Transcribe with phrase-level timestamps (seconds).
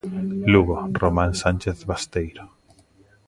[0.51, 2.45] Lugo, Román Sánchez Basteiro.